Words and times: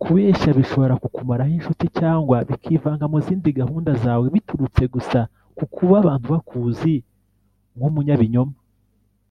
Kubeshya 0.00 0.50
bishobora 0.58 0.94
kukumaraho 1.02 1.52
inshuti 1.58 1.84
cyangwa 1.98 2.36
bikivanga 2.48 3.04
mu 3.12 3.18
zindi 3.26 3.48
gahunda 3.60 3.90
zawe 4.02 4.26
biturutse 4.34 4.82
gusa 4.94 5.18
ku 5.56 5.64
kuba 5.74 5.94
abantu 6.02 6.26
bakuzi 6.34 6.92
nk’umunyabinyoma 7.76 8.56